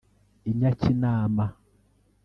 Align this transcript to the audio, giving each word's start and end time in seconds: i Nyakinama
i 0.49 0.51
Nyakinama 0.57 1.45